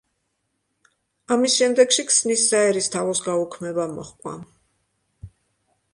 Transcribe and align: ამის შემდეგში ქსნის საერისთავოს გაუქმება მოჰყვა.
ამის 1.35 1.57
შემდეგში 1.59 2.05
ქსნის 2.09 2.47
საერისთავოს 2.53 3.23
გაუქმება 3.27 3.89
მოჰყვა. 3.95 4.37